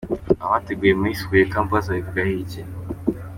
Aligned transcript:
Abateguye 0.45 0.93
Miss 1.01 1.19
Huye 1.27 1.45
Campus 1.53 1.85
babivugaho 1.89 2.31
iki?. 2.43 2.61